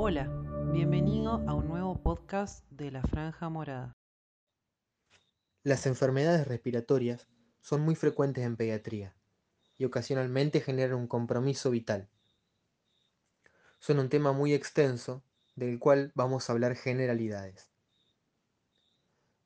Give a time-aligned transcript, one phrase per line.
[0.00, 0.28] Hola,
[0.72, 3.96] bienvenido a un nuevo podcast de la Franja Morada.
[5.64, 7.26] Las enfermedades respiratorias
[7.62, 9.16] son muy frecuentes en pediatría
[9.76, 12.08] y ocasionalmente generan un compromiso vital.
[13.80, 15.24] Son un tema muy extenso
[15.56, 17.68] del cual vamos a hablar generalidades.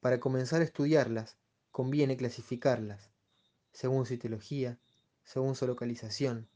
[0.00, 1.38] Para comenzar a estudiarlas,
[1.70, 3.12] conviene clasificarlas
[3.70, 4.80] según su etiología,
[5.22, 6.48] según su localización,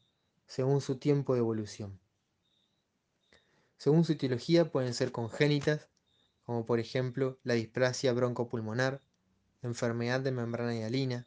[0.49, 2.01] según su tiempo de evolución.
[3.77, 5.89] Según su etiología pueden ser congénitas,
[6.45, 9.03] como por ejemplo la displasia broncopulmonar,
[9.63, 11.27] enfermedad de membrana hialina,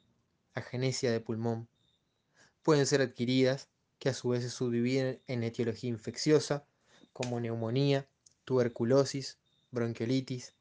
[0.54, 1.68] agenesia de pulmón.
[2.64, 3.70] Pueden ser adquiridas,
[4.00, 6.66] que a su vez se subdividen en etiología infecciosa,
[7.14, 8.08] como neumonía,
[8.46, 9.40] tuberculosis,
[9.72, 10.54] bronquiolitis,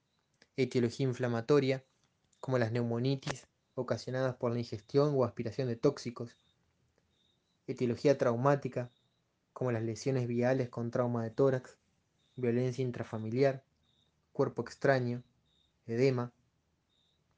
[0.56, 1.84] etiología inflamatoria,
[2.40, 6.36] como las neumonitis ocasionadas por la ingestión o aspiración de tóxicos,
[7.66, 8.90] etiología traumática,
[9.56, 11.78] como las lesiones viales con trauma de tórax,
[12.34, 13.64] violencia intrafamiliar,
[14.34, 15.22] cuerpo extraño,
[15.86, 16.30] edema,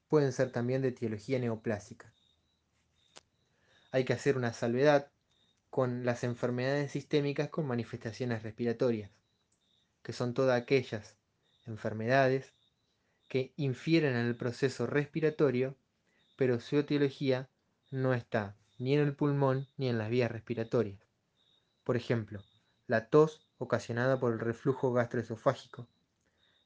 [0.09, 2.13] pueden ser también de etiología neoplásica.
[3.93, 5.13] Hay que hacer una salvedad
[5.71, 9.13] con las enfermedades sistémicas con manifestaciones respiratorias,
[10.03, 11.15] que son todas aquellas
[11.69, 12.53] enfermedades
[13.29, 15.77] que infieren en el proceso respiratorio,
[16.37, 17.49] pero su etiología
[17.93, 21.08] no está ni en el pulmón ni en las vías respiratorias.
[21.89, 22.45] Por ejemplo,
[22.87, 25.89] la tos ocasionada por el reflujo gastroesofágico,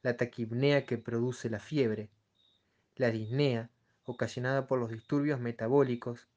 [0.01, 2.09] la taquipnea que produce la fiebre,
[2.97, 3.69] la disnea
[4.03, 6.27] ocasionada por los disturbios metabólicos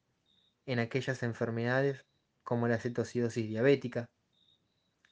[0.66, 2.04] en aquellas enfermedades
[2.44, 4.08] como la cetocidosis diabética,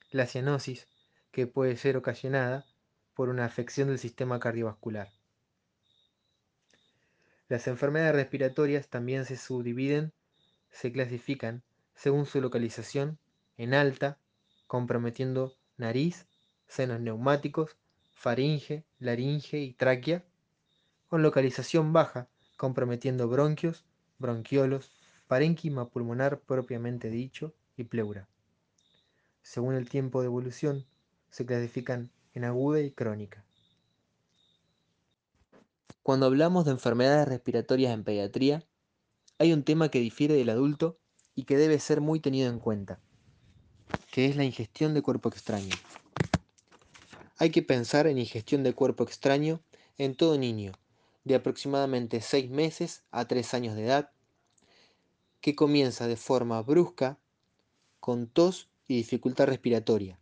[0.09, 0.87] la cianosis
[1.33, 2.65] que puede ser ocasionada
[3.13, 5.09] por una afección del sistema cardiovascular.
[7.49, 10.13] Las enfermedades respiratorias también se subdividen,
[10.71, 11.61] se clasifican
[11.93, 13.19] según su localización
[13.57, 14.17] en alta,
[14.67, 16.25] comprometiendo nariz,
[16.67, 17.77] senos neumáticos,
[18.11, 20.23] faringe, laringe y tráquea,
[21.07, 23.85] con localización baja, comprometiendo bronquios,
[24.19, 24.91] bronquiolos,
[25.27, 28.27] parénquima pulmonar propiamente dicho y pleura.
[29.41, 30.85] Según el tiempo de evolución,
[31.29, 33.43] se clasifican en aguda y crónica.
[36.01, 38.63] Cuando hablamos de enfermedades respiratorias en pediatría,
[39.37, 40.97] hay un tema que difiere del adulto
[41.33, 42.99] y que debe ser muy tenido en cuenta,
[44.11, 45.75] que es la ingestión de cuerpo extraño.
[47.37, 49.59] Hay que pensar en ingestión de cuerpo extraño
[49.97, 50.71] en todo niño,
[51.25, 54.11] de aproximadamente 6 meses a 3 años de edad,
[55.41, 57.17] que comienza de forma brusca,
[57.99, 60.19] con tos y dificultad respiratoria.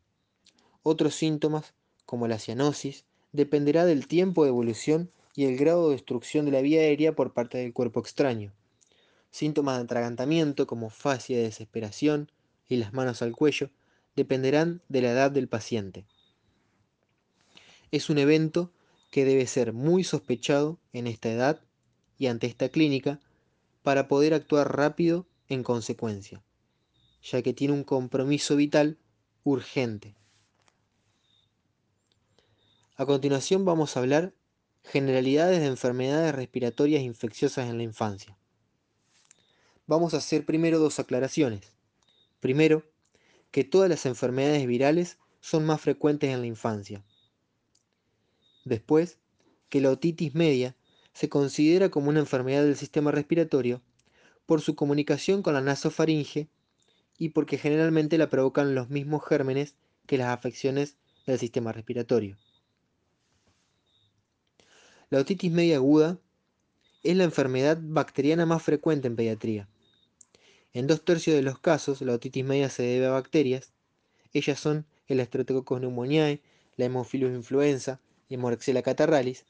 [0.82, 1.74] Otros síntomas,
[2.06, 6.62] como la cianosis, dependerá del tiempo de evolución y el grado de destrucción de la
[6.62, 8.54] vía aérea por parte del cuerpo extraño.
[9.32, 12.32] Síntomas de atragantamiento, como fascia de desesperación
[12.68, 13.70] y las manos al cuello,
[14.16, 16.06] dependerán de la edad del paciente.
[17.92, 18.72] Es un evento
[19.12, 21.62] que debe ser muy sospechado en esta edad
[22.18, 23.20] y ante esta clínica
[23.84, 26.44] para poder actuar rápido en consecuencia,
[27.22, 28.98] ya que tiene un compromiso vital
[29.44, 30.16] urgente.
[32.96, 34.34] A continuación vamos a hablar
[34.84, 38.38] generalidades de enfermedades respiratorias infecciosas en la infancia.
[39.86, 41.74] Vamos a hacer primero dos aclaraciones.
[42.44, 42.84] Primero,
[43.52, 47.02] que todas las enfermedades virales son más frecuentes en la infancia.
[48.66, 49.18] Después,
[49.70, 50.76] que la otitis media
[51.14, 53.82] se considera como una enfermedad del sistema respiratorio
[54.46, 56.50] por su comunicación con la nasofaringe
[57.18, 62.38] y porque generalmente la provocan los mismos gérmenes que las afecciones del sistema respiratorio.
[65.10, 66.20] La otitis media aguda
[67.04, 69.70] es la enfermedad bacteriana más frecuente en pediatría.
[70.74, 73.72] En dos tercios de los casos, la otitis media se debe a bacterias.
[74.34, 76.42] Ellas son el Streptococcus pneumoniae,
[76.78, 79.46] la Haemophilus influenza y Moraxella catarralis.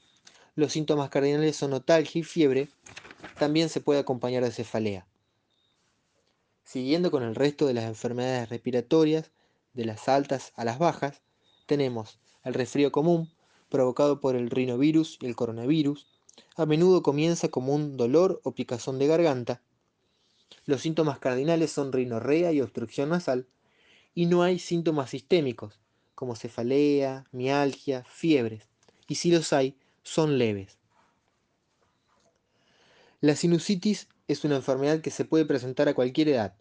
[0.55, 2.69] Los síntomas cardinales son notalgia y fiebre.
[3.39, 5.07] También se puede acompañar de cefalea.
[6.65, 9.31] Siguiendo con el resto de las enfermedades respiratorias,
[9.73, 11.21] de las altas a las bajas,
[11.65, 13.31] tenemos el resfrío común,
[13.69, 16.07] provocado por el rinovirus y el coronavirus.
[16.55, 19.61] A menudo comienza como un dolor o picazón de garganta.
[20.65, 23.47] Los síntomas cardinales son rinorrea y obstrucción nasal,
[24.15, 25.79] y no hay síntomas sistémicos,
[26.15, 28.67] como cefalea, mialgia, fiebres,
[29.07, 30.77] y si los hay, son leves.
[33.21, 36.55] La sinusitis es una enfermedad que se puede presentar a cualquier edad.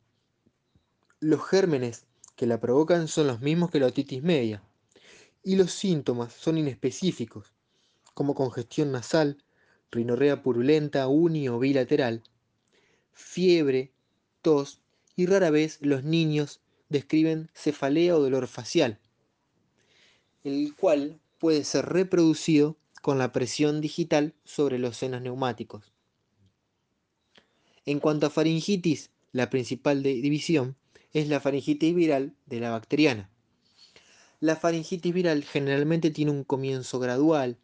[1.21, 2.07] Los gérmenes
[2.37, 4.63] que la provocan son los mismos que la otitis media,
[5.45, 7.53] y los síntomas son inespecíficos,
[8.15, 9.43] como congestión nasal,
[9.91, 12.23] rinorrea purulenta uni o bilateral,
[13.13, 13.93] fiebre,
[14.43, 14.81] tos
[15.17, 18.99] y rara vez los niños describen cefalea o dolor facial.
[20.45, 25.93] el cual puede ser reproducido con la presión digital sobre los senos neumáticos.
[27.85, 30.77] En cuanto a faringitis, la principal división
[31.13, 33.31] es la faringitis viral de la bacteriana.
[34.41, 37.59] La faringitis viral generalmente tiene un comienzo gradual,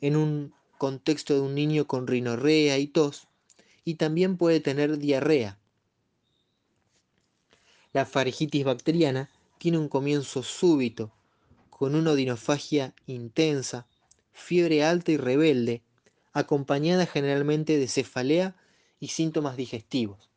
[0.00, 3.28] en un contexto de un niño con rinorrea y tos,
[3.84, 5.58] y también puede tener diarrea.
[7.92, 11.12] La faringitis bacteriana tiene un comienzo súbito,
[11.70, 13.86] con una odinofagia intensa,
[14.32, 15.82] fiebre alta y rebelde,
[16.32, 18.56] acompañada generalmente de cefalea
[19.00, 20.30] y síntomas digestivos.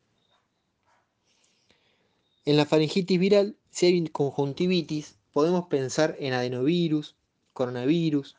[2.44, 7.16] En la faringitis viral, si hay conjuntivitis, podemos pensar en adenovirus,
[7.52, 8.36] coronavirus.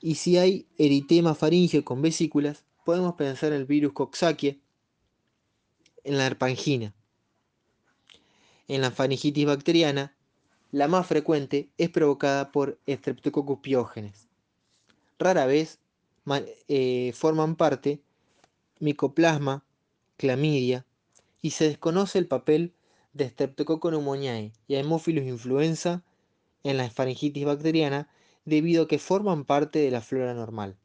[0.00, 4.60] Y si hay eritema faríngeo con vesículas, podemos pensar en el virus Coxsackie,
[6.04, 6.94] en la herpangina.
[8.68, 10.14] En la faringitis bacteriana,
[10.70, 14.28] la más frecuente es provocada por Streptococcus piógenes.
[15.18, 15.78] Rara vez
[16.68, 18.00] eh, forman parte
[18.80, 19.64] micoplasma,
[20.16, 20.84] clamidia,
[21.42, 22.72] y se desconoce el papel
[23.12, 26.02] de Streptococcus pneumoniae y Haemophilus influenza
[26.64, 28.08] en la faringitis bacteriana
[28.44, 30.76] debido a que forman parte de la flora normal.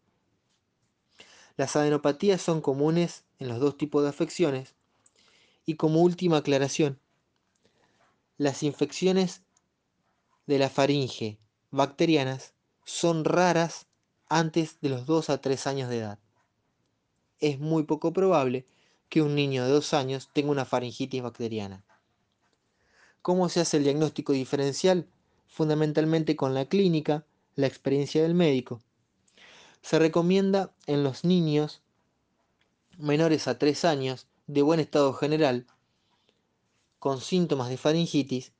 [1.59, 4.75] Las adenopatías son comunes en los dos tipos de afecciones
[5.65, 7.01] y como última aclaración,
[8.38, 9.41] las infecciones
[10.47, 11.38] de la faringe
[11.69, 12.53] bacterianas
[12.85, 13.88] son raras
[14.29, 16.19] antes de los 2 a 3 años de edad.
[17.39, 18.65] Es muy poco probable
[19.09, 21.83] que un niño de 2 años tenga una faringitis bacteriana.
[23.21, 25.09] ¿Cómo se hace el diagnóstico diferencial?
[25.50, 27.25] Fundamentalmente con la clínica,
[27.56, 28.81] la experiencia del médico.
[29.81, 31.81] Se recomienda en los niños
[32.98, 35.68] menores a 3 años de buen estado general
[37.00, 38.52] con síntomas de faringitis,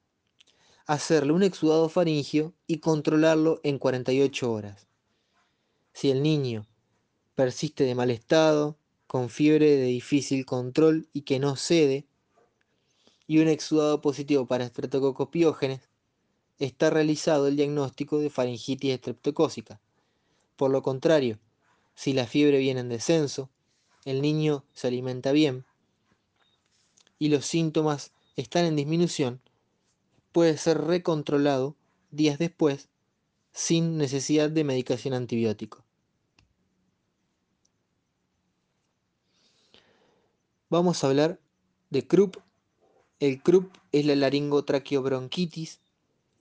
[0.86, 4.88] hacerle un exudado faringio y controlarlo en 48 horas.
[5.94, 6.66] Si el niño
[7.36, 12.08] persiste de mal estado, con fiebre de difícil control y que no cede,
[13.28, 15.90] y un exudado positivo para estreptococos piógenes,
[16.58, 19.80] está realizado el diagnóstico de faringitis estreptocócica.
[20.60, 21.40] Por lo contrario,
[21.96, 23.50] si la fiebre viene en descenso,
[24.04, 25.64] el niño se alimenta bien
[27.18, 29.42] y los síntomas están en disminución,
[30.34, 31.78] puede ser recontrolado
[32.12, 32.90] días después
[33.54, 35.86] sin necesidad de medicación antibiótico.
[40.70, 41.40] Vamos a hablar
[41.90, 42.36] de Krupp.
[43.22, 45.80] El Krupp es la laringotraqueobronquitis,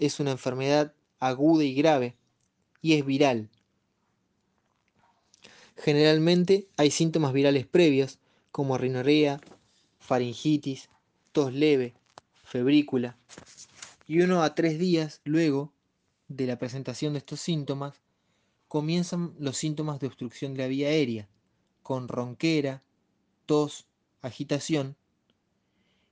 [0.00, 2.16] es una enfermedad aguda y grave
[2.82, 3.48] y es viral.
[5.78, 8.18] Generalmente hay síntomas virales previos
[8.50, 9.40] como rinorrea,
[10.00, 10.90] faringitis,
[11.30, 11.94] tos leve,
[12.42, 13.16] febrícula,
[14.08, 15.72] y uno a tres días luego
[16.26, 18.00] de la presentación de estos síntomas
[18.66, 21.28] comienzan los síntomas de obstrucción de la vía aérea,
[21.84, 22.82] con ronquera,
[23.46, 23.86] tos,
[24.20, 24.96] agitación,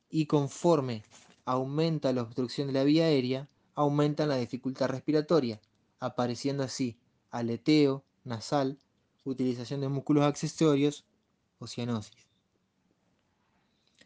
[0.09, 1.03] y conforme
[1.45, 5.61] aumenta la obstrucción de la vía aérea, aumenta la dificultad respiratoria,
[5.99, 6.97] apareciendo así
[7.31, 8.79] aleteo nasal,
[9.31, 11.05] utilización de músculos accesorios
[11.59, 12.29] o cianosis.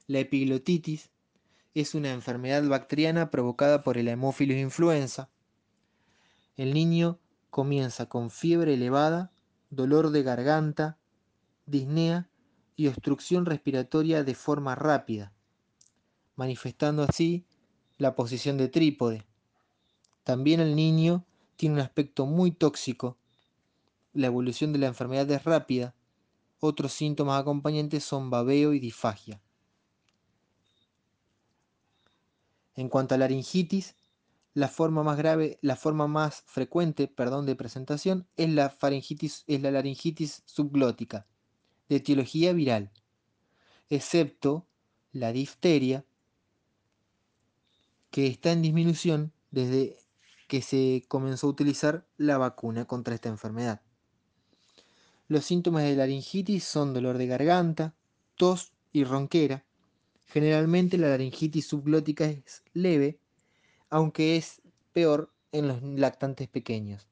[0.06, 1.10] La epiglotitis
[1.74, 5.30] es una enfermedad bacteriana provocada por el Haemophilus influenza.
[6.56, 9.32] El niño comienza con fiebre elevada,
[9.70, 10.98] dolor de garganta,
[11.66, 12.28] disnea
[12.74, 15.32] y obstrucción respiratoria de forma rápida,
[16.34, 17.44] manifestando así
[17.98, 19.26] la posición de trípode.
[20.24, 21.24] También el niño
[21.56, 23.18] tiene un aspecto muy tóxico.
[24.12, 25.94] La evolución de la enfermedad es rápida.
[26.58, 29.40] Otros síntomas acompañantes son babeo y disfagia.
[32.74, 33.94] En cuanto a laringitis,
[34.54, 39.62] la forma más grave, la forma más frecuente, perdón, de presentación es la faringitis, es
[39.62, 41.26] la laringitis subglótica,
[41.88, 42.90] de etiología viral,
[43.90, 44.66] excepto
[45.12, 46.04] la difteria,
[48.10, 49.96] que está en disminución desde
[50.48, 53.82] que se comenzó a utilizar la vacuna contra esta enfermedad.
[55.30, 57.94] Los síntomas de laringitis son dolor de garganta,
[58.34, 59.64] tos y ronquera,
[60.26, 63.20] Generalmente la laringitis subglótica es leve,
[63.90, 64.60] aunque es
[64.92, 67.06] peor en los lactantes pequeños.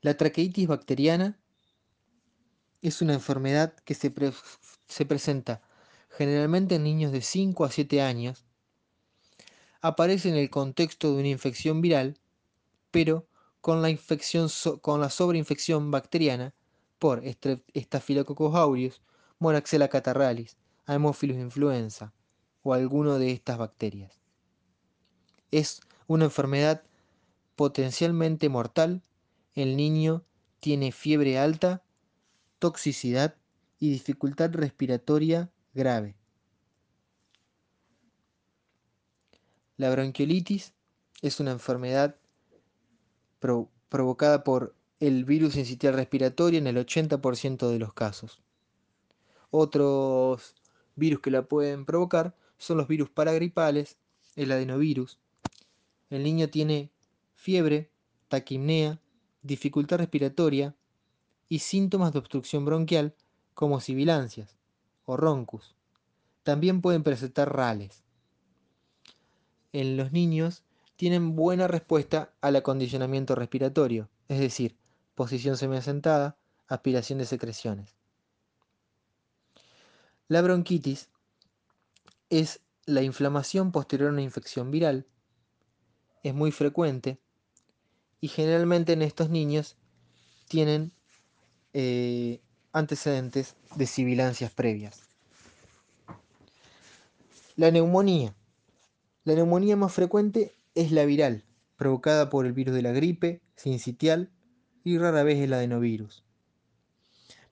[0.00, 1.40] La traqueitis bacteriana
[2.80, 4.12] es una enfermedad que se,
[4.88, 5.62] se, presenta
[6.10, 8.44] generalmente en niños de 5 a 7 años.
[9.80, 12.18] Aparece en el contexto de una infección viral,
[12.90, 13.28] pero
[13.62, 14.48] con la, infección
[14.82, 16.52] con la sobreinfección bacteriana
[16.98, 17.22] por
[17.74, 19.00] Staphylococcus aureus
[19.38, 22.12] Moraxella catarralis, Haemophilus influenza
[22.62, 24.20] o alguno de estas bacterias.
[25.50, 26.82] Es una enfermedad
[27.56, 29.02] potencialmente mortal.
[29.54, 30.24] El niño
[30.60, 31.82] tiene fiebre alta,
[32.58, 33.36] toxicidad
[33.78, 36.16] y dificultad respiratoria grave.
[39.76, 40.72] La bronquiolitis
[41.20, 42.16] es una enfermedad
[43.88, 48.40] provocada por el virus sincitial respiratorio en el 80% de los casos.
[49.50, 50.54] Otros
[50.94, 53.98] virus que la pueden provocar son los virus paragripales,
[54.36, 55.18] el adenovirus.
[56.08, 56.90] El niño tiene
[57.34, 57.90] fiebre,
[58.28, 59.00] taquimnea,
[59.42, 60.76] dificultad respiratoria
[61.48, 63.14] y síntomas de obstrucción bronquial
[63.54, 64.56] como sibilancias
[65.04, 65.74] o roncus.
[66.44, 68.04] También pueden presentar rales.
[69.72, 70.64] En los niños
[71.02, 74.76] tienen buena respuesta al acondicionamiento respiratorio, es decir,
[75.16, 76.36] posición semiasentada,
[76.68, 77.96] aspiración de secreciones.
[80.28, 81.08] La bronquitis
[82.30, 85.04] es la inflamación posterior a una infección viral.
[86.22, 87.18] Es muy frecuente
[88.20, 89.74] y generalmente en estos niños
[90.46, 90.92] tienen
[91.72, 92.40] eh,
[92.72, 95.00] antecedentes de sibilancias previas.
[97.56, 98.36] La neumonía.
[99.24, 101.44] La neumonía más frecuente es la viral,
[101.76, 104.30] provocada por el virus de la gripe, sincitial
[104.84, 106.24] y rara vez el adenovirus.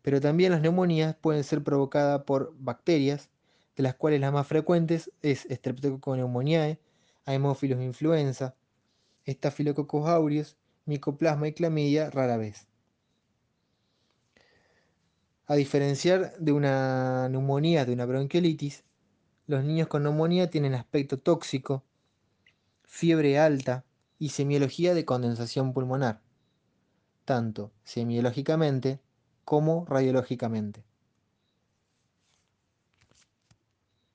[0.03, 3.29] Pero también las neumonías pueden ser provocadas por bacterias,
[3.77, 6.19] de las cuales las más frecuentes es Streptococcus
[7.27, 8.55] Haemophilus influenza,
[9.27, 12.67] Staphylococcus aureus, Mycoplasma y Clamidia rara vez.
[15.47, 18.85] A diferenciar de una neumonía de una bronquiolitis,
[19.47, 21.85] los niños con neumonía tienen aspecto tóxico,
[22.91, 23.85] fiebre alta
[24.19, 26.21] y semiología de condensación pulmonar,
[27.25, 29.01] tanto semiológicamente
[29.45, 30.85] como radiológicamente.